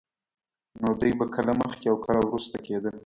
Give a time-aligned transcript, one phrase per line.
[0.81, 2.91] نو دی به کله مخکې او کله وروسته کېده.